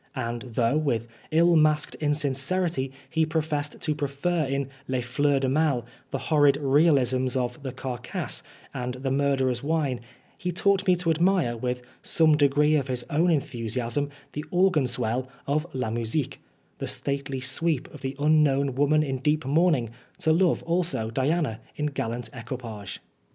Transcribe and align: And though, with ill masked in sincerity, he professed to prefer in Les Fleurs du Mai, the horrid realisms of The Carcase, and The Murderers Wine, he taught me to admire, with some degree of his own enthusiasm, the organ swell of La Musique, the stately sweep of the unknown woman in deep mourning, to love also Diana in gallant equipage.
And 0.15 0.41
though, 0.53 0.79
with 0.79 1.07
ill 1.29 1.55
masked 1.55 1.93
in 2.01 2.15
sincerity, 2.15 2.91
he 3.07 3.23
professed 3.23 3.79
to 3.81 3.93
prefer 3.93 4.45
in 4.45 4.67
Les 4.87 5.01
Fleurs 5.01 5.41
du 5.41 5.47
Mai, 5.47 5.83
the 6.09 6.17
horrid 6.17 6.57
realisms 6.59 7.35
of 7.35 7.61
The 7.61 7.71
Carcase, 7.71 8.41
and 8.73 8.95
The 8.95 9.11
Murderers 9.11 9.61
Wine, 9.61 9.99
he 10.35 10.51
taught 10.51 10.87
me 10.87 10.95
to 10.95 11.11
admire, 11.11 11.55
with 11.55 11.83
some 12.01 12.35
degree 12.35 12.73
of 12.77 12.87
his 12.87 13.05
own 13.11 13.29
enthusiasm, 13.29 14.09
the 14.33 14.43
organ 14.49 14.87
swell 14.87 15.29
of 15.45 15.67
La 15.71 15.91
Musique, 15.91 16.41
the 16.79 16.87
stately 16.87 17.39
sweep 17.39 17.87
of 17.93 18.01
the 18.01 18.15
unknown 18.17 18.73
woman 18.73 19.03
in 19.03 19.19
deep 19.19 19.45
mourning, 19.45 19.91
to 20.17 20.33
love 20.33 20.63
also 20.63 21.11
Diana 21.11 21.59
in 21.75 21.85
gallant 21.85 22.27
equipage. 22.33 22.99